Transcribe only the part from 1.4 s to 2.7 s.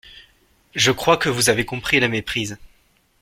avez compris la méprise.